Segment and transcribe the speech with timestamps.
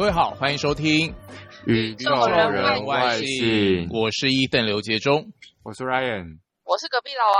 [0.00, 1.12] 各位好，欢迎收听
[1.66, 5.30] 《宇宙人外星》，我是伊邓刘杰忠，
[5.62, 7.36] 我是 Ryan，我是隔壁老王。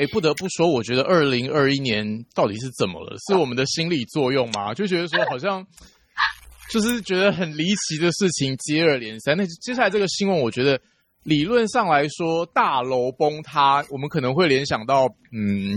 [0.00, 3.16] 哎，不得不说，我觉得二零二一年到底是怎么了？
[3.28, 4.74] 是我们的心理作用吗？
[4.74, 5.64] 就觉得说好像
[6.72, 9.36] 就是觉得很离奇的事情接二连三。
[9.36, 10.80] 那接下来这个新闻，我觉得
[11.22, 15.76] 理论上来说，大楼崩塌，我们可能会联想到，嗯。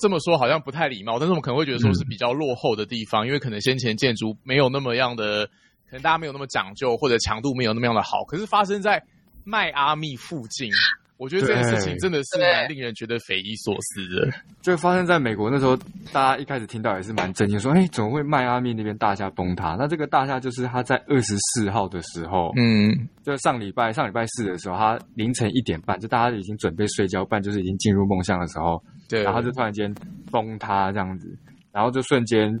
[0.00, 5.46] 这么说好像不太礼貌，但是我们可能会觉得说是比较落后的地方，因为可能先前建筑没有那么样的，
[5.88, 8.24] 可能大家没有那么讲究，或者强度没有那么样的好。
[8.24, 9.02] 可是发生在
[9.44, 10.70] 迈阿密附近。
[11.16, 14.32] 我觉得这件事情真的是蛮令人觉得匪夷所思的。
[14.62, 15.76] 就发生在美国那时候，
[16.14, 29.94] 大家一开始听到也是蛮震惊，说：“哎，怎么会迈阿密那边大厦崩塌？”那这个大厦就是他在二十四号的时候，嗯，就上礼拜上礼拜四的时候，他凌晨一点半，就大家已经准备睡觉，半就是已经进入梦乡的时候，对，然后就突然间
[30.30, 31.28] 崩塌这样子，
[31.72, 32.58] 然后就瞬间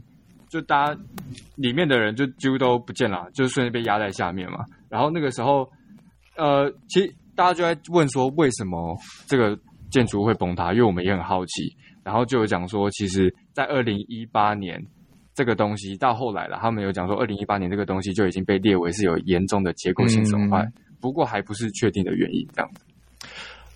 [0.50, 1.00] 就大家
[1.54, 4.64] 里面的人就几乎都不见了，就瞬间被压在下面嘛。
[4.88, 5.66] 然后那个时候，
[6.36, 7.14] 呃，其实。
[7.36, 8.94] 大家就在问说，为什么
[9.26, 9.58] 这个
[9.90, 10.74] 建筑会崩塌？
[10.74, 11.74] 因为我们也很好奇。
[12.04, 14.78] 然后就有讲说，其实，在二零一八年，
[15.34, 20.68] 这个东西到后来了，他们有讲说，二零一八年这个东西就已经被列为是有严重的结构性损坏，
[21.00, 22.46] 不过还不是确定的原因。
[22.52, 22.84] 这样子。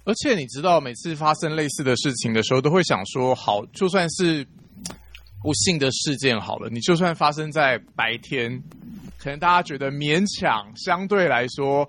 [0.05, 4.46] 而且你知道，每次发生类似的事情的时候，都会想说，好，就算是
[5.42, 8.62] 不幸的事件好了，你就算发生在白天，
[9.19, 11.88] 可能大家觉得勉强，相对来说。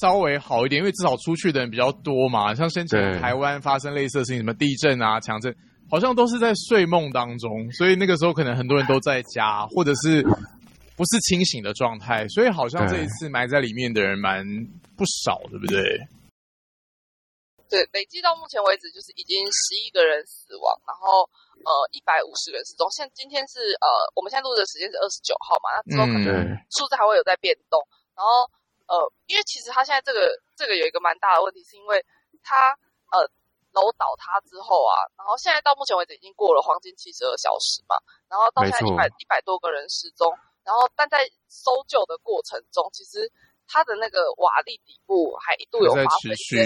[0.00, 2.54] 稍微好一点，因为至少出去的人比较多嘛。
[2.54, 5.54] 像先前台湾发生类似的事情，什么地震啊、强震，
[5.90, 10.22] 好像都是在睡梦当中，所以那个时候可能很多人都在家，或者是
[10.96, 12.26] 不是清醒的状态。
[12.28, 14.42] 所以好像这一次埋在里面的人蛮
[14.96, 16.00] 不少，对不对？
[17.72, 21.24] 对，累计到目前为止就是已经十一个人死亡，然后
[21.64, 22.84] 呃一百五十人失踪。
[22.92, 27.80] 现今天是呃我们现在录的时间是二十九号嘛，那之后可能数字还会有在变动，
[28.12, 28.44] 然后。
[28.88, 32.04] 呃，因为其实他现在这个这个有一个蛮大的问题，是因为
[32.42, 32.76] 他
[33.08, 33.24] 呃
[33.72, 37.96] 楼倒塌之后啊，然后现在到目前为止已经过了黄金七十二小时嘛，
[38.28, 40.28] 然后到现在一百一百多个人失踪，
[40.62, 43.24] 然后但在搜救的过程中，其实
[43.66, 46.62] 它的那个瓦砾底部还一度有发生一些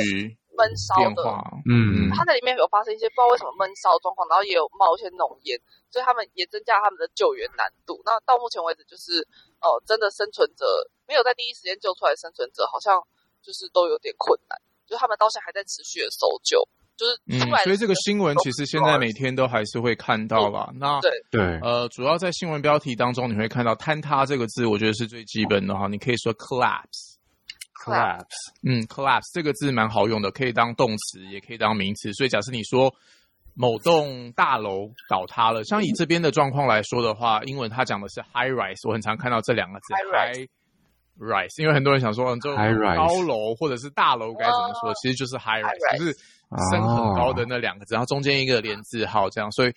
[0.56, 1.22] 闷烧的，
[1.68, 8.00] 嗯，它在里面有发生一些不知道为什么闷烧状况，然后也有冒一些浓烟，所以他们也增加他们的救援难度。
[8.04, 9.26] 那到目前为止就是。
[9.58, 10.66] 哦，真的生存者
[11.08, 13.02] 没有在第一时间救出来，生存者好像
[13.42, 20.70] 就是都有点困难，就他们到现在还在持续的搜救，就是嗯，所以这个新闻其实现在每天都还是会看到吧？
[20.74, 25.86] 那对对，呃，主要在新闻标题当中你会看到“坍塌”这个字，我觉得是最基本的哈。
[25.88, 28.24] 你可以说 “collapse”，collapse，
[28.62, 32.12] 嗯，“collapse” 这个字蛮好用的，可以当动词，也可以当名词。
[32.14, 32.92] 所以假设你说。
[33.58, 40.46] 某栋大楼倒塌了，像以这边的状况来说的话，英文它讲的是 high rise，我很常看到这两个字 high
[41.18, 46.14] rise，因为很多人想说，这高楼或者是大楼该怎么说，其实就是 high rise，就是
[46.70, 49.72] 升很高的那两个字，然后中间一个连字号这样，所以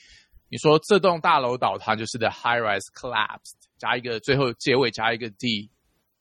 [0.49, 5.69] 你说这栋大楼倒塌就是 the high rise collapsed，加一个最后结尾加一个 d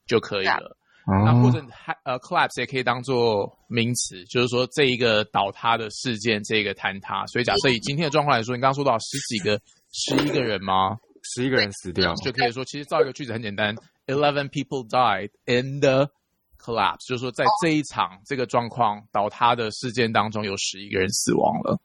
[0.06, 0.76] 就可以了。
[1.24, 1.64] 那或者
[2.04, 7.24] 呃，collapse 也可以当做名词，就是说这一个倒塌的事件，这个坍塌。
[7.26, 9.58] 所以假设以今天的状况来说，你刚刚说到十几个、
[9.90, 10.98] 十一个人吗？
[11.34, 13.74] 十一个人死掉，就可以说其实造一个句子很简单
[14.06, 16.10] ：eleven people died in the
[16.58, 21.78] collapse，就是说在这一场这个状况倒塌的事件当中，有十一个人死亡了。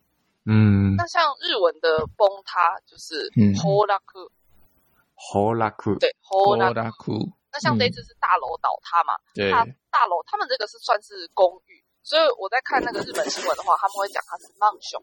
[0.46, 7.32] 嗯，那像日文的崩塌就是 holaku，holaku，对，holaku。
[7.54, 9.14] 那像这次是大楼倒塌嘛？
[9.34, 15.02] 对，大楼他们这个是算是公寓，所以我在看那个日本新闻的话，他们会讲它是梦熊。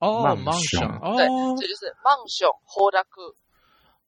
[0.00, 0.80] 哦，梦熊，
[1.16, 1.28] 对，
[1.60, 3.36] 这就是梦熊 holaku。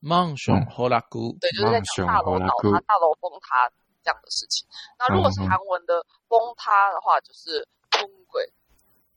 [0.01, 3.71] 梦熊 holaku，对，就是在讲大楼倒塌、大楼崩塌
[4.07, 4.63] 这样的事情。
[5.03, 8.47] 那如果是韩文的崩塌的话，就是崩鬼。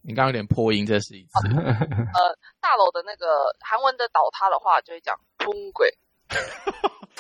[0.01, 1.45] 你刚刚有点破音，这是一次。
[1.53, 2.19] 呃，
[2.59, 5.93] 大楼的那个韩文的倒塌的话，就会讲崩鬼。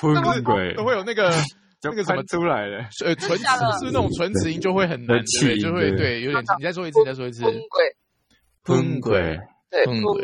[0.01, 1.29] 崩鬼都会有那个
[1.83, 3.45] 那个什么出来的，呃， 唇齿
[3.79, 6.43] 是那种唇齿音就会很难，对，就会对有点。
[6.57, 7.43] 你再说一次，你再说一次。
[7.43, 7.95] 崩鬼，
[8.63, 9.39] 崩鬼，
[9.69, 10.23] 对，崩鬼。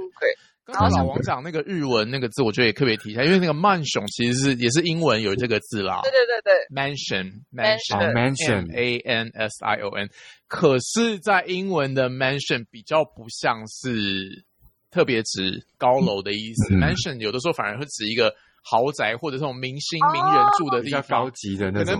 [0.65, 6.01] 刚刚老王讲那个日文那个字，我觉得也特别提一下，因为那个 mansion 其实是也是英文有这个字啦。
[6.03, 10.09] 对对对对，mansion，mansion，mansion，a n s i o n。
[10.47, 14.43] 可是，在英文的 mansion 比较不像是
[14.89, 18.33] 特别指高楼的意思，mansion 有的时候反而会指一个。
[18.67, 21.99] 豪宅或者这种明星名人住的地方，高级的那种，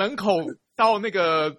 [0.00, 0.32] 门口
[0.74, 1.56] 到那个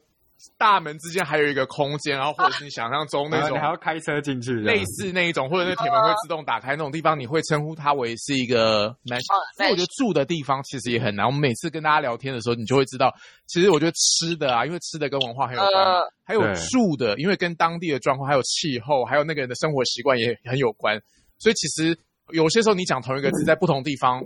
[0.57, 9.23] 大门之间还有一个空间，然后或者是你想象中那种你还要开车进去，类似那一种，或者那铁门会自动打开那种地方，你会称呼它为是一个 mansion。
[9.57, 11.25] 所以我觉得住的地方其实也很难。
[11.25, 13.13] 我们每次跟大家聊天的时候，你就会知道，
[13.47, 20.99] 其实我觉得吃的啊，因为吃的跟文化很有关，还有住的，因为跟当地的状况、还有气候、还有那个人的生活习惯也很有关。
[21.39, 21.97] 所以其实
[22.31, 24.23] 有些时候你讲同一个字，在不同地方、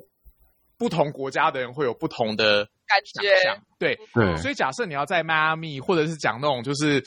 [0.77, 3.61] 不同国家的人会有不同的感觉。
[3.79, 7.03] 对对，所以假设你要在迈阿密，或者是讲那种就是。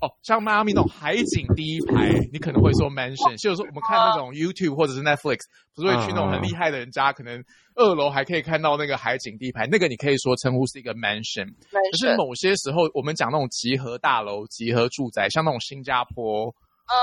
[0.00, 3.36] 哦，像迈阿密那种海景第一排，你可能会说 mansion。
[3.42, 5.38] 就是说，我们看那种 YouTube 或者是 Netflix，
[5.74, 7.42] 不是会去那种很厉害的人家，可能
[7.74, 11.48] 二楼还可以看到那个海景第一排，那个你可以说称呼是一个 mansion。
[11.72, 16.46] 可是某些时候，我们讲那种集合大楼、集合住宅，像那种新加坡，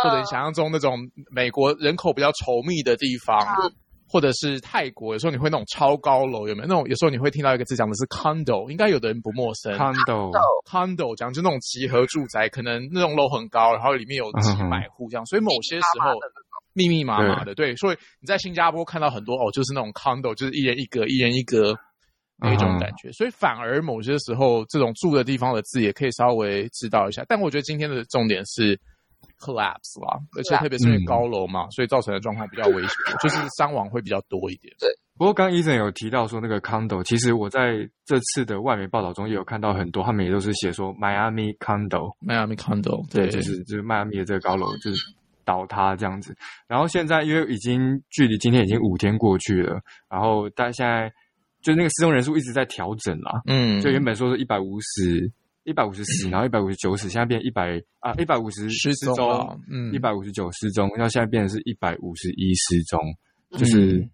[0.02, 0.98] 或者你想象中那种
[1.30, 3.38] 美国人口比较稠密的地方。
[4.08, 6.88] 或者是泰国，有时候你会那种超高楼，有没有那种？
[6.88, 9.74] 有时候你会听到一个字讲的是 condo，应该有的人不陌生。
[9.74, 15.26] condo，condo 讲就那种集合住宅，可能那种楼很高，然后里面有几百户这样。
[15.26, 16.12] 所以某些时候
[16.74, 17.76] 密密麻麻的，对。
[17.76, 21.76] 所以你在新加坡看到很多哦，就是那种 condo，就是一人一格，一人一格
[22.38, 23.12] 那种感觉。
[23.12, 27.26] 所以反而某些时候这种住的地方的字也可以稍微知道一下。
[27.28, 28.80] 但我觉得今天的重点是。
[29.40, 32.90] Collapse 啦，而且特别是因为高楼嘛，所以造成的状况比较危险，
[33.22, 34.74] 就是伤亡会比较多一点。
[34.80, 45.02] 对，不过刚刚医生有提到说那个 condo，其实我在这次的外媒报道中也有看到很多，他们也都是写说 Miami condo，Miami condo，对，就是就是迈阿密的这个高楼就是
[45.44, 46.36] 倒塌这样子。
[46.68, 49.80] 然后现在因为已经距离今天已经五天过去了，
[50.10, 51.12] 然后但现在
[51.62, 55.32] 就那个失踪人数一直在调整啦，嗯，就原本说是一百五十。
[55.66, 63.00] 一百五十死， 然后一百五十九死，现在变一百啊，一百五十失踪，嗯，一百五十九失踪，然后现在变成是一百五十一失踪，
[63.58, 64.08] 就是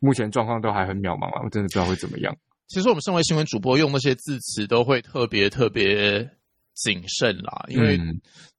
[0.00, 2.36] 目前状况都还很渺茫啊，我真的不知道会怎么样。
[2.66, 6.28] 其实我们身为新闻主播，用那些字词都会特别特别
[6.74, 7.96] 谨慎啦，因为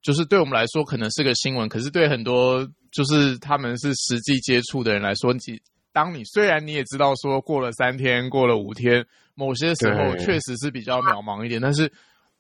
[0.01, 5.39] 就是对我们来说可能是个新闻，可是对很多就是他们是实际接触的人来说，你
[5.91, 9.05] 当你虽然你也知道说过了三天，过了五天，
[9.35, 11.91] 某些时候确实是比较渺茫一点，但是。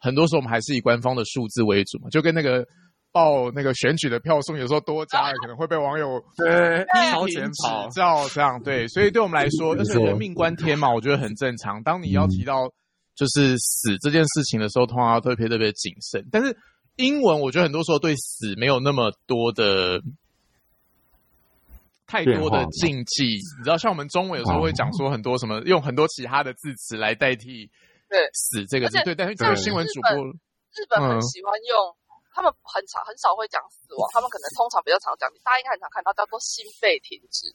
[0.03, 2.67] 很多时候我们还是以官方的数字为主嘛，就跟那个
[3.13, 11.81] 报那个选举的票数，有时候多加了可能会被网友对超前跑照这样对，所以对我们来说，就是人命关天嘛，我觉得很正常。
[11.83, 12.67] 当你要提到
[13.15, 16.27] 就是死这件事情的时候，通常要特别特别谨慎。
[16.29, 16.53] 但是
[16.97, 20.01] 英文我觉得很多时候对死没有那么多的
[22.07, 27.69] 太多的禁忌，你知道，像我们中文有时候会讲说很多什么用很多其他的字词来代替。
[28.13, 30.13] 对，死这个字，对，但是这个新闻主播，
[30.77, 31.73] 日本很喜欢用，
[32.29, 37.49] 他们很少很少会讲死亡，他们可能通常比较常讲，大家应该很常看到叫做心肺停止。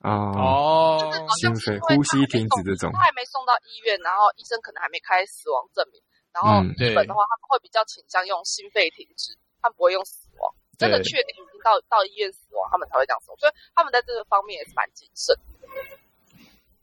[0.00, 6.00] 哦，就是心肺呼吸停止这种，他还没送到医院，然后医生可能还没开死亡证明，
[6.32, 10.48] 然后日本的话他们会比较倾向用心肺停止，他们不会用死亡，
[10.80, 15.36] 真的确定已经到到医院死亡，他们才会这样说，所以他们在这个方面也是蛮谨慎。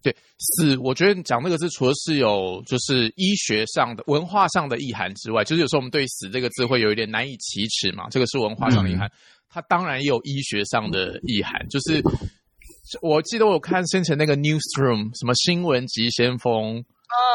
[0.07, 8.07] 对死，我觉得讲那个字，除了是有就是医学上的、文化上的意涵之外，就是有时候我们对“死”这个字会有一点难以启齿嘛。
[8.09, 9.11] 这个是文化上的意涵，
[9.49, 11.67] 它当然也有医学上的意涵。
[11.67, 12.01] 就是
[13.01, 16.81] 我记得我看先前那个 newsroom 什么新闻急先锋，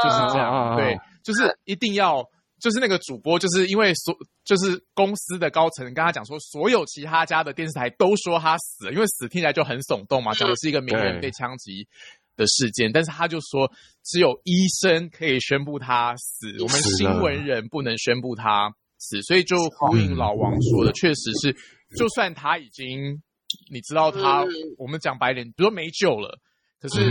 [0.02, 0.76] 就是这样。
[0.76, 2.24] 对，就是一定要，
[2.58, 11.86] 就是那个主播，就是因为所就是公司的高层跟他讲说，所有其他家的电视台都说他死了，因为死听起来就很耸动嘛，讲的是一个名人被枪击。
[12.36, 13.70] 的事件，但是他就说，
[14.04, 21.52] 只有医生可以宣布他死，我们新闻人不能宣布他死，所以就呼应老王说的，确实是，
[21.96, 23.22] 就算他已经，
[23.70, 24.44] 你知道他，
[24.78, 26.38] 我们讲白点，比如说没救了，
[26.80, 27.10] 可是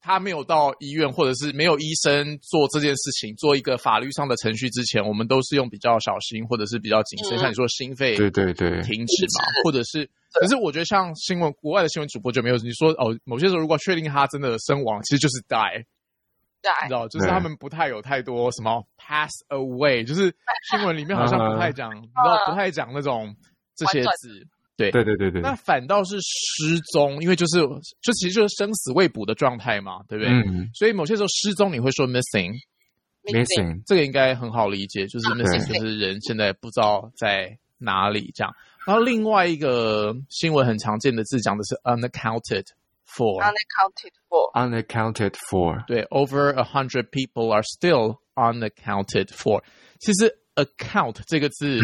[0.00, 8.80] 他没有到医院，或者是没有医生做这件事情，做一个法律上的程序之前，我们都是用比较小心，或者是比较谨慎，像你说心肺对对对。
[8.82, 10.08] 停止嘛，或者是。
[10.32, 20.32] 可是我觉得像新闻国外的新闻主播就没有你说哦，某些时候如果确定他真的身亡，其实就是 die，你知道，就是他们不太有太多什么 pass away，就是
[20.70, 23.34] 新闻里面好像不太讲，你知道不太讲那种
[23.74, 24.46] 这些字，
[24.80, 25.42] 对对对对对。
[25.42, 27.60] 那反倒是失踪，因为就是
[28.00, 30.32] 就其实就是生死未卜的状态嘛，对不对？
[30.32, 38.54] 嗯所以某些时候失踪你会说 missing，missing，这个应该很好理解，就是 missing 就是人现在不知道在哪里这样。
[38.86, 42.64] 然后另外一个新闻很常见的字讲的是 unaccounted
[43.06, 49.62] for，unaccounted for，unaccounted for，对，over a hundred people are still unaccounted for。
[49.98, 51.80] 其实 account 这个字，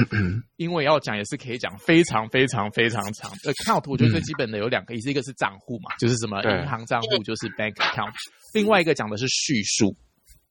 [0.56, 3.30] 因为要讲也是可以讲非常非常非常长。
[3.45, 8.12] account 我觉得最基本的有两个意思，一个是账户嘛，就是什么银行账户，就是 bank account。
[8.54, 9.97] 另外一个讲的是叙述，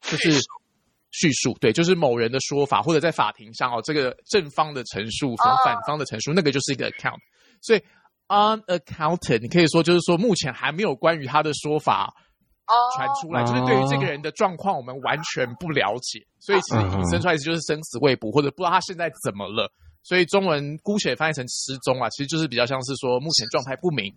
[0.02, 0.40] 就是。
[1.18, 7.16] 叙述，对，就是某人的说法，或者在法庭上哦，这个正方的陈述，和反方的陈述，那个就是一个 account。
[7.62, 7.82] 所以
[8.28, 12.14] unaccounted，你可以说就是说，目前还没有关于他的说法
[12.96, 19.72] 传出来，就是对于这个人的状况，我们完全不了解，所以其实引申出来就是生死未卜，或者不知道他现在怎么了。
[20.04, 24.14] 所以中文姑且翻译成失踪啊，其实就是比较像是说目前状态不明。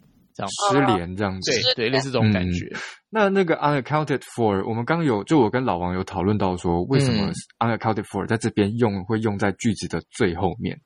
[0.70, 2.70] 失联这样子，对对，类似这种感觉。
[3.10, 10.80] 那那个 unaccounted for，我们刚有就我跟老王有讨论到说，为什么 unaccounted for 在这边用会用在句子的最后面，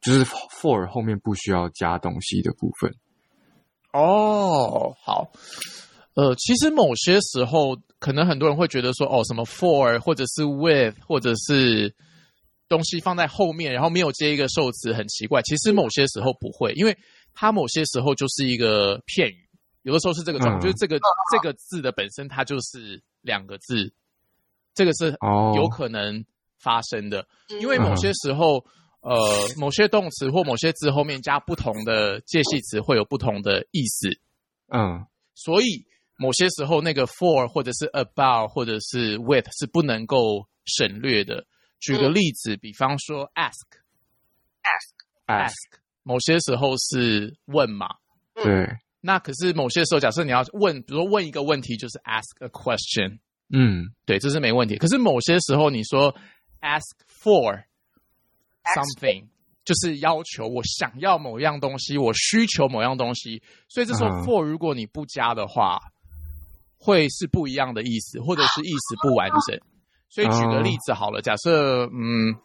[0.00, 2.90] 就是 for 后面不需要加东西的部分。
[3.92, 5.30] 哦，好，
[6.16, 11.94] 呃，其实某些时候可能很多人会觉得说，哦，什么 for 或者是 with 或者是
[12.68, 15.40] 东西放在后面，然后没有接一个受词，很奇怪。
[15.42, 16.96] 其实某些时候不会，因为。
[17.38, 19.46] 它某些时候就是一个片语，
[19.82, 20.98] 有的时候是这个状，就是这个
[21.30, 23.92] 这个字的本身它就是两个字，
[24.72, 25.14] 这个是
[25.54, 26.24] 有可能
[26.58, 27.28] 发生的。
[27.60, 28.64] 因为某些时候，
[29.02, 29.14] 呃，
[29.58, 34.08] 某些动词或某些字后面加不同的介系词会有不同的意思。
[34.72, 35.04] 嗯，
[35.34, 35.84] 所以
[36.16, 41.46] 某些时候那个 for 或者是 about 或者是 with 是不能够省略的。
[41.78, 45.52] 举个例子，比方说 ask，ask，ask。
[46.02, 47.88] 某些时候是问嘛，
[48.34, 48.66] 对。
[49.00, 53.18] 那可是某些时候，假设你要问，比如说问一个问题，就是 ask a question。
[53.50, 54.76] 嗯，对，这是没问题。
[54.76, 56.12] 可是某些时候，你说
[56.60, 57.62] ask for
[58.74, 59.28] something，
[59.64, 63.40] 就是要求我想要某样东西，我需求某样东西。
[63.68, 65.78] 所以这时候 for 如果你不加的话，
[66.86, 69.58] 会是不一样的意思，或者是意思不完整。
[70.08, 72.36] 所以举个例子好了，假设嗯，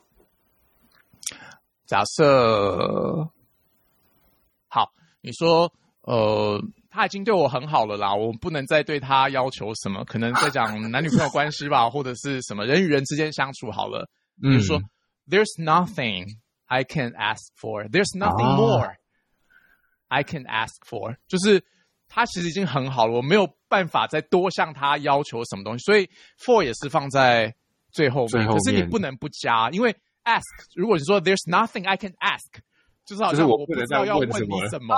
[1.86, 3.30] 假设。
[4.74, 4.90] 好，
[5.22, 5.72] 你说，
[6.04, 6.58] 呃，
[6.90, 14.10] 他已经对我很好了啦，我不能再对他要求什么，可能在讲男女朋友关系吧，或者是什么人与人之间相处好了。
[14.42, 14.82] 比如说
[15.30, 17.90] ，There's nothing I can ask for.
[17.90, 18.96] There's nothing more
[20.08, 21.18] I can ask for.
[21.28, 21.64] 就是
[22.08, 27.56] 他其实已经很好了，我没有办法再多向他要求什么东西，所以 for 也是放在
[27.92, 28.46] 最后面。
[28.46, 30.44] 可是你不能不加，因为 ask
[30.76, 32.62] 如果你说 There's nothing I can ask。
[33.04, 34.96] 就是好像我不知道要问你什么，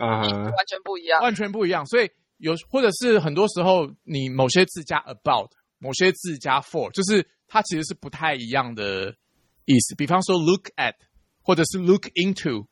[0.00, 1.84] 啊完全不一样，完全不一样。
[1.86, 9.14] 所以有或者是很多时候，你某些字加 about，某些字加 for，就是它其实是不太一样的
[9.66, 9.94] 意思。
[9.94, 10.94] 比方说 look at，
[11.42, 12.66] 或者是 look into，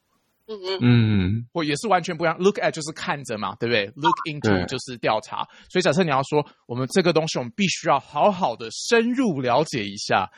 [0.51, 2.37] 嗯嗯嗯，或也是完全不一样。
[2.39, 5.47] look at 就是看着嘛，对不对？look into 就是调查。
[5.69, 10.31] 所以假设你要说我们这个东西，我们必须要好好的深入了解一下。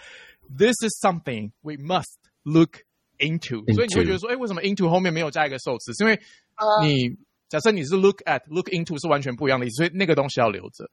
[0.57, 2.79] This is something we must look.
[3.19, 5.93] into，所以你会觉得说，哎，为什么 into 后面没有加一个受词？
[5.95, 6.21] 是因为
[6.83, 7.09] 你
[7.49, 10.91] 假设你是 look at，look into 是完全不一样的意思，所以那个东西要留着。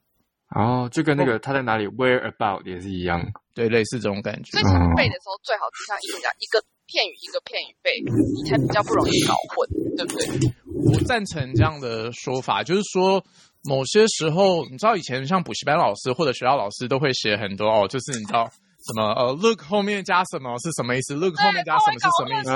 [0.56, 3.22] 哦，就跟那个他在哪里 where about 也是一样，
[3.54, 4.52] 对，类似这种感觉。
[4.52, 4.64] 所以
[4.96, 7.92] 背的时候最好就像一直讲一个片语一个片语背，
[8.36, 10.52] 你才比较不容易搞混，对不对？
[10.92, 13.24] 我赞成这样的说法，就是说
[13.64, 18.50] 某些时候，你知道以前像补习班老师或者学校老师都会写很多哦，就是你知道。
[18.82, 22.50] 什么呃，look 后面加什么是什么意思？look 后面加什么是什么意思？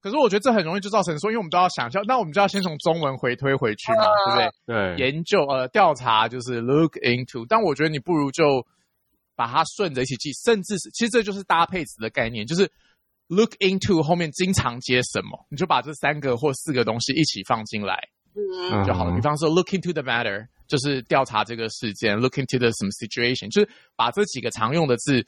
[0.00, 4.94] 可是我觉得这很容易就造成说，因为我们都要想象，那我们就要先从中文回推回去嘛，对不对？
[4.96, 8.64] 对，研究呃调查就是 look into，但我觉得你不如就
[9.34, 12.70] 把它顺着一起记，甚至是其实这就是搭配词的概念，就是
[13.26, 17.98] look into 后面经常接什么，你就把这三个或四个东西一起放进来
[18.86, 19.12] 就好了。
[19.14, 25.26] 比方说 look into the matter，就是调查这个事件；look into the 什么 situation，就是把这几个常用的字。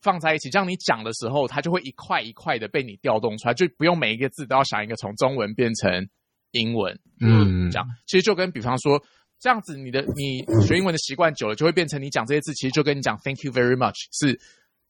[0.00, 6.08] 放在一起，这样你讲的时候，它就会一块一块的被你调动出来，就不用每一个字都要想一个从中文变成
[6.52, 6.98] 英文。
[7.20, 9.02] 嗯，这样其实就跟比方说
[9.40, 14.38] 这样子，你的你学英文的习惯久了，就会变成你讲这些字，其实就跟你讲 Thank you very much 是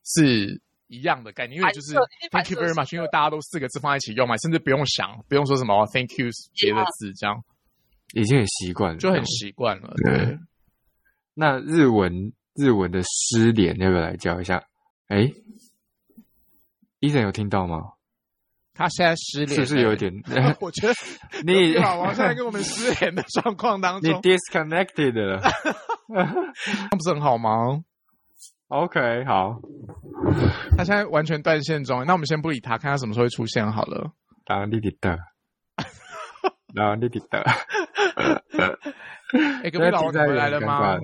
[0.05, 1.95] 是一样的概念，因为就是
[2.31, 6.29] Thank you very much，因为大家都四个字放在一起用嘛，甚至不用想，不用说什么 Thank you
[6.61, 7.43] 别的字，这样
[8.15, 9.95] 已经很习惯了，就很习惯了。
[10.05, 10.39] 对，
[11.35, 14.63] 那日文日文的失联要不要来教一下？
[15.09, 15.33] 哎，
[17.01, 17.93] 医生有听到吗？
[18.75, 20.13] 他现在失联，是不是有点？
[20.61, 20.95] 我觉得
[21.47, 25.41] 你老王现在跟我们失联的状况当中，你 disconnected 了，
[26.11, 26.25] 那
[26.91, 27.83] 不是很好吗
[28.69, 29.61] ？OK，好。
[30.77, 34.13] 他现在完全断线中，那我们先不理他，看他什么时候会出现好了。
[34.45, 35.19] 当滴滴的，
[36.75, 37.43] 当滴滴的。
[39.63, 40.99] 哎，隔壁老王回来了吗？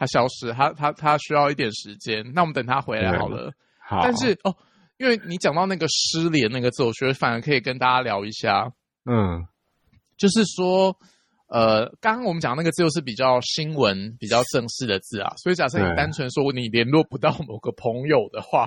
[0.00, 3.52] 他消失，他他他需要一点时间，那我们等他回来好了。
[3.86, 4.56] 好，但是哦，
[4.96, 8.72] 因为你讲到那个失联那个字，我觉得反而可以跟大家聊一下。
[9.04, 9.46] 嗯，
[10.16, 10.96] 就是说，
[11.48, 18.66] 呃，刚刚我们讲那个字又是比较新闻、比较正式的字啊，所以假设你单纯说你联络不到某个朋友的话，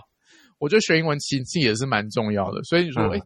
[0.60, 2.62] 我觉得学英文其实也是蛮重要的。
[2.62, 3.20] 所以你说，哎，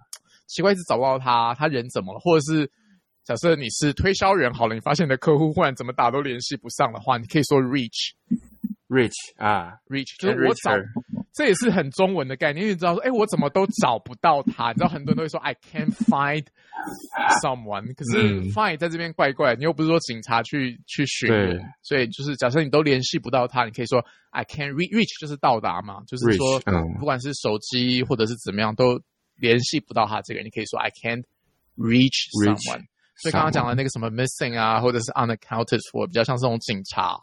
[0.48, 2.22] 奇怪，一直找不到他，他人怎么了？
[2.22, 2.72] 或者是
[3.28, 8.14] 假设你是推销员好了，你发现你的客户忽然怎么打都联系不上的话，你可以说 reach。
[8.88, 10.72] Reach 啊，Reach 就是我找，
[11.34, 12.70] 这也是很中文的概念。
[12.70, 14.70] 你知道说，哎，我怎么都找不到他？
[14.70, 16.46] 你知道很多人都会说 I can't find
[17.44, 21.30] someone，可是 find 在这边怪怪，你又不是说警察去去寻，
[21.82, 26.62] 所以就是假设你都联系不到他，你可以说 I can't reach，就是到达嘛，就是说
[26.98, 28.98] 不管是手机或者是怎么样都
[29.36, 31.26] 联系不到他这个人，你可以说 I can't
[31.76, 32.86] reach someone。
[33.18, 37.18] 所以刚刚讲的那个什么 missing 啊，或者是 unaccounted for，比较像这种警察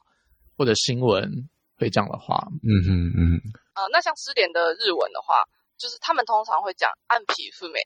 [0.57, 1.49] 或者新闻。
[1.77, 3.35] 会这样的话，嗯哼嗯，
[3.75, 5.43] 呃，那像失联的日文的话，
[5.77, 7.81] 就是他们通常会讲“暗皮肤美”，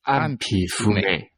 [0.00, 1.30] 暗皮肤美，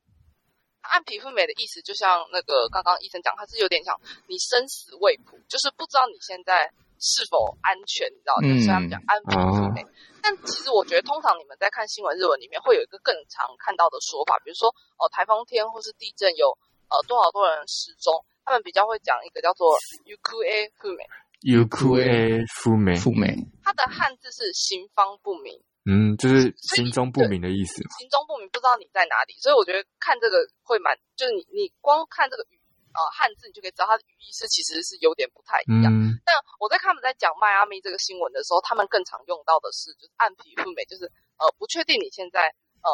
[0.83, 8.39] 暗皮肤美的意思，就像那个刚刚医生讲，他是有点像你生死未卜，就是不知道你现在是否安全，你知道？
[8.41, 9.83] 就是他们讲“暗皮肤美”。
[10.23, 16.57] 但其实我觉得，通常你们在看新闻日文里面，会有一个更常看到的说法，比如说哦，台风天或是地震有
[16.89, 19.75] 呃多少多人失踪，他们比较会讲一个叫做
[20.07, 21.05] “yuku a fu 美”。
[21.43, 25.59] U Q A 富美，富美，它的汉字是行方不明，
[25.91, 27.83] 嗯，就是行踪不明的意思。
[27.99, 32.62] 行踪不明，不知道你在哪里，所以我觉得看这个会蛮，就是你你光看这个语
[32.93, 35.91] 呃汉字，你就可以知道它的语义是其实是有点不太一样。
[36.25, 36.31] 但
[36.61, 42.49] 我在他们在讲迈阿密这个新闻的时候，他们更常用到的是就是暗皮肤美，就是呃不确定你现在
[42.85, 42.89] 呃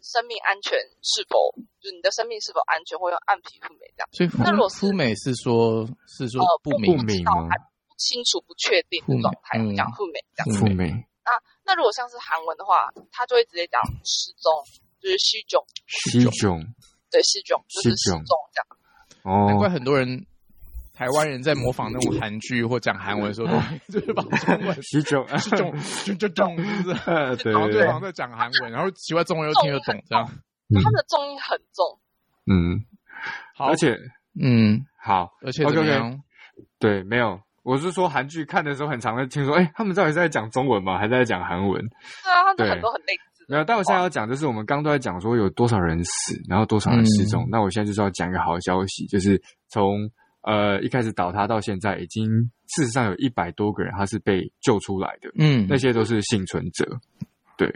[0.00, 4.08] 生命安全是否，就是你的生命是否安全，会用暗皮肤美这样。
[4.12, 7.48] 所以那如果肤美是说，是说不明吗？
[7.98, 10.86] 清楚不确定的状态，讲肤美，讲肤美。
[11.26, 11.34] 那
[11.66, 14.54] 那如果像是韩文的话，他就会直接讲失踪，
[15.02, 16.62] 就是失踪，失踪，
[17.10, 18.77] 对，失踪，就是失踪这样。
[19.28, 20.24] 哦，难怪很多人
[20.94, 25.72] 台湾人在模仿那种韩剧或讲韩文的时候， 就是把中文失踪， 失踪，
[26.04, 30.26] 就就中， 是不然后对方在讲韩文，然后奇怪中文又听得懂，这样。
[30.82, 31.98] 他的重音很重。
[32.46, 32.84] 嗯，
[33.54, 33.96] 好，而且，
[34.40, 36.18] 嗯，好，而且 OK OK，？
[36.78, 37.40] 对，没有。
[37.62, 40.96] 我是说，韩剧看的时候很常会听说，哎，他们到底是在讲中文吗？
[40.98, 41.80] 还是在讲韩文？
[41.88, 43.37] 对啊，他们很多很类似。
[43.48, 47.48] 没有，但我现在要讲，就是我们刚都在讲说有多少人死，然后多少人失踪。
[47.50, 50.10] 那我现在就是要讲一个好消息，就是从
[50.42, 52.28] 呃一开始倒塌到现在，已经
[52.68, 55.30] 事实上有一百多个人他是被救出来的。
[55.38, 56.84] 嗯，那些都是幸存者。
[57.56, 57.66] 对，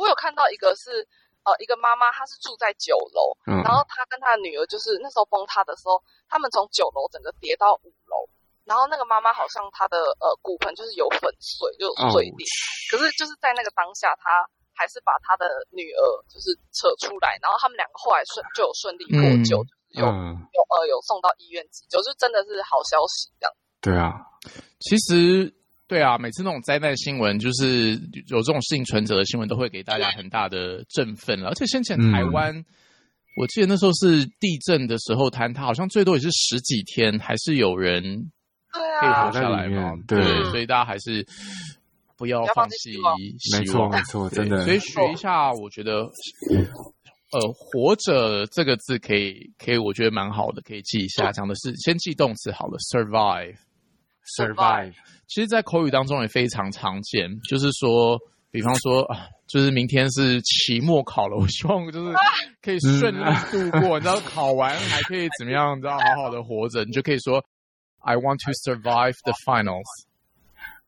[0.00, 1.06] 我有看到一个是
[1.44, 8.24] 呃一个妈妈，她是住在九楼，然后她跟她的女儿就是那时候崩塌的时候，他们从九楼整个跌到五楼。
[8.64, 12.42] 然后那个妈妈好像她的呃骨盆就是有粉碎，就碎裂。
[12.90, 14.42] 可是就是在那个当下，她
[14.76, 19.56] 还是把他的女儿就是扯出来，然后他们两个后来顺就有顺利获救，
[19.96, 23.52] 有有呃有送到医院急救，就真的是好消息这样。
[23.80, 24.20] 对啊，
[24.80, 25.52] 其实
[25.88, 27.96] 对啊，每次那种灾难新闻，就是
[28.28, 31.48] 有这种幸存者的新闻，都会给大家很大的振奋了。
[31.48, 32.54] 而且先前台湾，
[33.40, 38.30] 我记得那时候是地震的时候，坍塌好像最多也是十几天，还是有人。
[38.98, 39.92] 可以活下来嘛？
[40.06, 41.26] 对，所以大家还是
[42.16, 43.16] 不要放弃希望。
[43.52, 44.64] 没错，没错，真的。
[44.64, 46.08] 所以学一下，我觉得，
[47.32, 51.30] 呃，活着这个字可以，可以，我觉得蛮好的，可以记一下。
[51.32, 54.94] 讲的是先记动词好了，survive，survive。
[55.26, 58.18] 其实，在口语当中也非常常见，就是说，
[58.50, 62.14] 比方说啊，就是明天是期末考了，我希望就是
[62.62, 63.18] 可以顺利
[63.50, 65.76] 度过，你知道，考完还可以怎么样？
[65.76, 67.44] 你知道，好好的活着，你就可以说。
[67.98, 70.05] I want to survive the finals.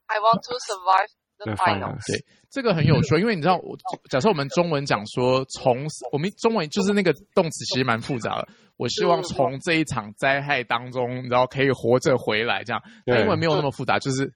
[0.08, 2.04] I want to survive the finals.
[2.06, 3.76] 对，这个很有趣，因为你知道，我
[4.10, 8.48] 假设我们中文讲说从我们中文就是那个动词其实蛮复杂的。
[8.78, 12.82] 我希望从这一场灾害当中，然后可以活着回来，这样。
[13.06, 14.32] 英文没有那么复杂，就是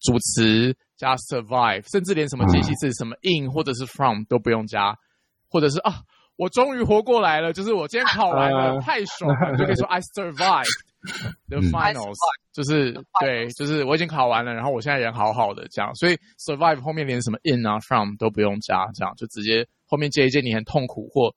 [0.00, 4.94] 主词加 survive，甚至连什么介系词什么 in 或者是 from 都不用加，
[5.48, 6.02] 或者是啊，
[6.36, 10.68] 我终于活过来了，就是我今天考完了，太爽了，就可以说 I survived。
[11.48, 12.16] The finals
[12.52, 21.34] 就是对，就是我已经考完了，然后我现在人好好的这样，所以 survive 后面连什么 in 啊 from 都不用加，这样就直接后面接一接你很痛苦或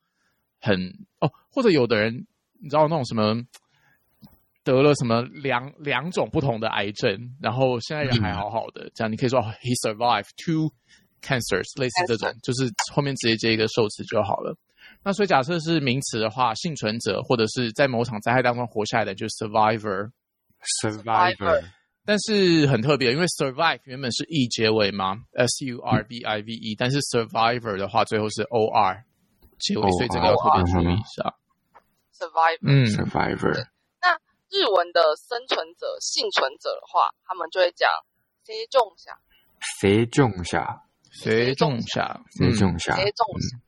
[0.59, 0.77] 很
[1.19, 2.25] 哦，或者有的人
[2.59, 3.35] 你知道那种什么
[4.63, 10.71] 得了什么两两种不同的癌症，然后现在人还好好的，这样你可以说 he survived two
[11.21, 14.55] cancers，类似这种，就是后面直接接一个受词就好了。
[15.03, 20.11] 那所以假设是名词的话，幸存者或者是在某场灾害当中活下来的，就是 survivor。
[20.81, 21.63] survivor。
[22.03, 29.05] 但是很特别，因为 survive 原本是 e 结尾嘛，s u r v i v e，但是 survivor 的话最后是 o r
[29.59, 31.33] 结尾，所以这个要特别注意一下。
[32.17, 32.59] survivor。
[32.65, 33.53] 嗯，survivor。
[34.01, 34.17] 那
[34.49, 37.87] 日文的生存者、幸存者的话，他们就会讲
[38.45, 39.17] 谁种下，
[39.79, 43.60] 谁种下，谁种下，谁种下，谁种下。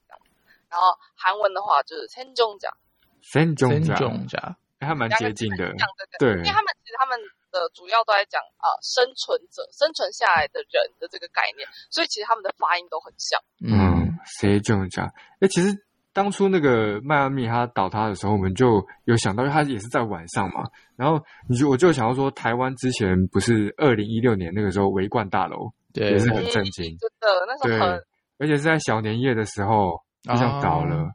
[0.73, 2.73] 然后韩文的话就是千种下，
[3.21, 5.69] 千种真下，种下，还蛮接近的。
[5.69, 6.41] 两个很像，对对。
[6.41, 7.13] 因为他们其实他们
[7.53, 13.39] 的主要都在讲啊、呃生存者、生存下来的人的这个概念，所以其实他们的发音都很像。
[13.61, 13.69] 嗯。
[13.69, 15.13] 嗯，谁种下？
[15.39, 15.77] 哎，其实
[16.11, 20.65] 当初那个迈阿密它倒塌的时候，我们就有想到，因为它也是在晚上嘛。
[20.95, 26.11] 然后你就我就想要说，台湾之前不是二零一六年那个时候围观大楼，对。
[26.11, 26.93] 也是很震惊。
[26.93, 28.03] 嗯真的，那时对候很，
[28.39, 31.13] 而且是在小年夜的时候就这样倒了。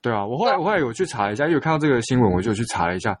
[0.00, 3.18] 对啊，我后来我后来有去查了一下，因为有看到这个新闻，我就去查了一下，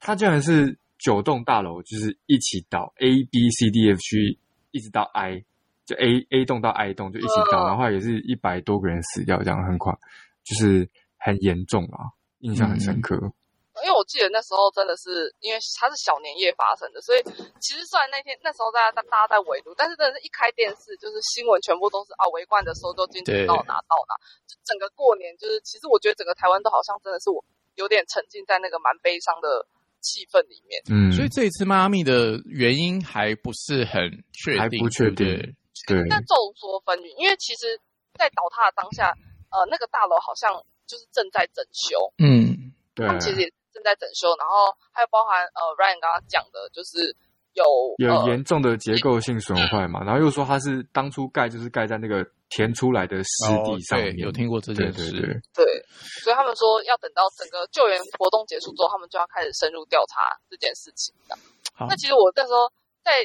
[0.00, 4.38] 它竟然是九栋大楼，就是一起倒，A B C D F 区
[4.72, 5.44] 一直到 I，
[5.84, 9.92] 就 A A 栋到 I 栋就一起倒，嗯然后也是一百多个人死掉，这样很快，
[10.42, 13.32] 就是很严重啊，印象很深刻。
[13.86, 17.22] 因为我记得那时候真的是因为它是小年夜发生的，所以
[17.62, 24.18] 其实虽然那天那时候大家大大家在围炉，但是真的是一开电视就是新闻全部都是啊围观的时候都进对到哪到哪，
[24.50, 27.38] 就整个过年就是其实我觉得整个台湾都好像真的是我
[27.78, 29.62] 有点沉浸在那个蛮悲伤的
[30.02, 30.82] 气氛里面。
[30.90, 34.02] 嗯，所以这一次迈阿密的原因还不是很
[34.34, 35.54] 确定，还不确定对不
[35.86, 37.78] 对对，但众说纷纭，因为其实，
[38.18, 39.14] 在倒塌的当下，
[39.54, 40.50] 呃，那个大楼好像
[40.86, 43.54] 就是正在整修，嗯，对他们其实也正
[43.86, 47.14] 在整修，然后还有包含呃 Ryan 刚刚讲的，就是
[47.54, 47.62] 有
[48.02, 55.64] 有呃严重的结构性损坏嘛，然后又说它是当初盖就是盖在那个填出来的湿地上面，有听过这件事，对对对，对，
[56.26, 61.38] 所以他们说要等到整个救援活动结束之后，他们就要开始深入调查这件事情的。
[61.86, 62.66] 那其实我那时候
[63.04, 63.22] 在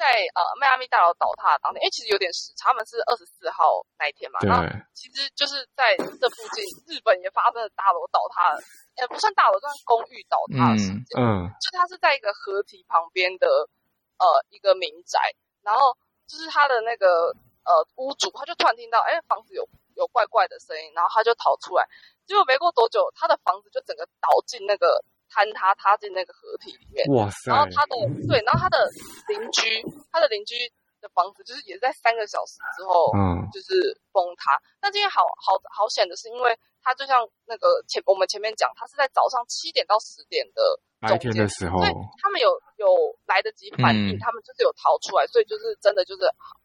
[0.00, 4.48] 在呃迈阿密大楼倒塌的当天，因为其实有点时差，他们是二十四号那一天嘛，对。
[4.48, 4.64] 然后
[4.96, 8.56] 其实就是在这附近，日本也发生了大楼倒塌，
[8.96, 11.20] 呃，不算大楼，算公寓倒塌的事件。
[11.20, 11.44] 嗯。
[11.60, 13.68] 就它是在一个河堤旁边的
[14.16, 15.20] 呃一个民宅，
[15.60, 15.92] 然后
[16.26, 17.28] 就是他的那个
[17.68, 21.84] 呃屋主，他就突然听到哎房子有有怪怪的声音，然后他就逃出来，
[22.24, 27.06] 结果没过多久，他的房子就整个倒进那个坍塌，塌进那个河体里面。
[27.14, 27.94] 哇塞然，后他的
[28.26, 28.84] 对，然后他的
[29.28, 30.54] 邻居，他的邻居
[31.00, 34.58] 的房子就是也在三个小时之后，嗯就是崩塌。
[34.80, 40.60] 但今天好好好险的是，因为他就像那个前我们前面讲，他是在早上七点到十点的
[41.00, 42.86] 白天的时候所以他们有有
[43.26, 46.22] 来得及反应，嗯他们就是有逃出来，所以就是真的就是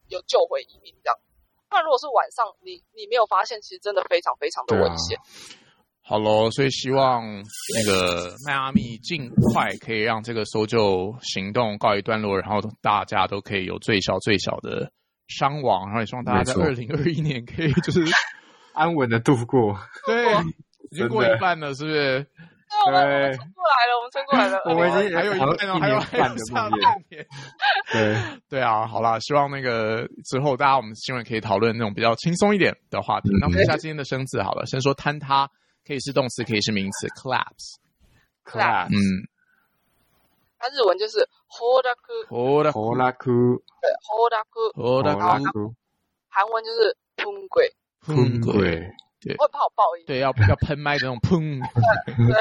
[0.09, 1.15] 有救回移民这样。
[1.67, 5.17] 不然如果是晚上，你你没有发现，其实真的非常非常的危险。
[6.07, 7.23] 好喽，所以希望
[7.73, 14.91] 那个迈阿密尽快可以让这个搜救行动告一段落，然后大家都可以有最小最小的
[15.27, 18.05] 伤亡，然后也希望大家在二零二一年可以就是
[18.73, 19.75] 安稳的度过。
[20.05, 20.31] 对，
[20.91, 22.27] 已经过一半了，是不是？
[22.85, 24.61] 对，过来了，我们撑过来了。
[24.65, 27.25] 我们已经还有一半哦，还有一年还有半的下梦魇半年。
[27.91, 28.15] 对，
[28.47, 33.29] 对啊，好啦，希望那个之后大家我们新闻可以讨论那种比较轻松一点的话题。
[33.39, 35.49] 那我们看一下今天的生字好了，先说坍塌，
[35.86, 37.76] 可以是动词，可以是名词，collapse。
[38.44, 39.28] collapse 嗯，
[40.58, 41.18] 它日文就是
[41.48, 43.26] hold up，好的，ホラク、
[43.80, 45.74] 对 hold up，好的，ホラク、
[46.28, 48.52] 韩文就是喷鬼，喷鬼，
[49.22, 51.60] 鬼、会怕我爆音，对，要要喷麦的那种砰。
[52.16, 52.34] 对，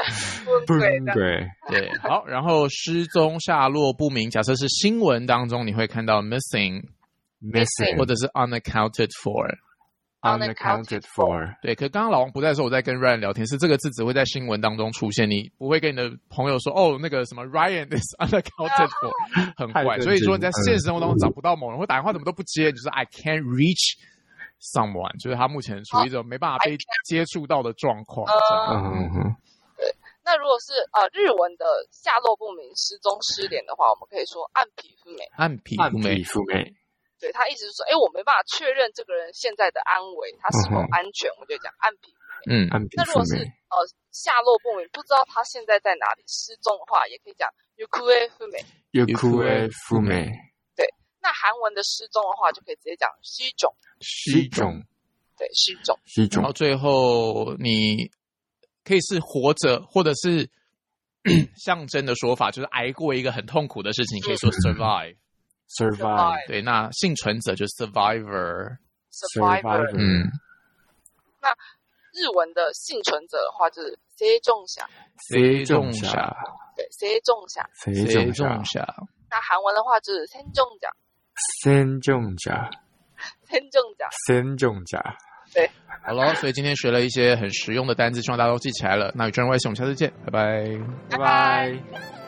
[0.44, 1.04] 喷鬼这样。
[1.04, 6.84] 喷鬼、对，好，然后失踪、下落不明，假设是新闻当中，你会看到 missing
[7.40, 9.58] missing 或者是 unaccounted for。
[10.25, 19.11] Unaccounted for，对，可刚刚老王不在的时候，我在跟 Ryan 聊天，是这个字只会在新闻当中出现，你不会跟你的朋友说哦，那个什么 Ryan is unaccounted for，
[19.57, 19.99] 很怪。
[19.99, 21.19] 所以说你在现实生活当中嗯。
[21.19, 23.97] 找不到某人，或打电话怎么都不接，就是 I can't reach
[24.59, 28.27] someone，就是他目前处于一种没办法被接触到的状况。
[28.27, 28.93] 这样。
[28.93, 28.99] 嗯。
[28.99, 29.35] 嗯嗯，
[30.23, 35.23] 那如果是呃日文的下落不明、失踪、失联的话，我们可以说暗皮肤美。
[35.35, 35.49] 暗
[35.91, 36.15] 肤美。
[36.15, 36.73] 皮，肤美，
[37.19, 42.51] 对他意思是说，哎，我没办法确认这个人现在的安危，他是否安全，我就讲暗皮肤美。
[42.51, 43.75] 嗯，安平那如果是，呃
[44.11, 48.63] 下落不明，不知道他现在在哪里，失踪的话，也可以讲 yukue fume。
[48.91, 50.31] yukue fume
[50.75, 50.85] 对，
[51.21, 54.83] 那韩文的失踪的话，就可以直接讲失种，西种
[55.37, 55.97] 对，失种。
[56.05, 58.11] 西种然后，最后你
[58.83, 60.49] 可以是活着，或者是
[61.57, 65.17] 象征的说法，就是挨过一个很痛苦的事情，可以说 survive。
[65.69, 68.77] Survive 对，那幸存者就是 survivor。
[69.11, 69.89] survivor。
[69.97, 70.27] 嗯，
[71.41, 71.49] 那
[72.13, 74.87] 日文的幸存者的话就是谁种下，
[75.29, 76.07] 谁种下？
[76.07, 76.37] 下，
[76.75, 77.69] 对，谁种下。
[77.73, 78.85] 谁谁种下，
[79.29, 80.89] 那韩文的话就是先种下，
[81.63, 82.69] 先种下，
[83.49, 84.09] 先种下。
[84.27, 85.17] 先种下，
[85.53, 85.69] 对，
[86.05, 89.11] 好了，所以今天学了一些很实用的单词，希望大家都记起来了。
[89.15, 90.77] 那宇宙人外星，我们下次见，拜拜，
[91.09, 92.24] 拜拜。